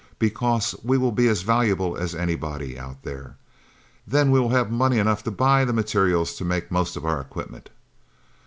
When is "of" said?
6.97-7.05